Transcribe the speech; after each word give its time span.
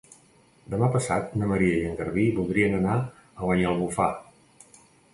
Demà 0.73 0.89
passat 0.95 1.35
na 1.41 1.51
Maria 1.53 1.77
i 1.81 1.85
en 1.91 1.95
Garbí 2.01 2.25
voldrien 2.41 2.77
anar 2.81 2.99
a 3.21 3.47
Banyalbufar. 3.53 4.13